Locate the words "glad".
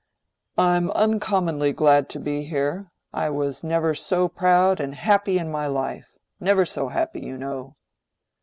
1.73-2.09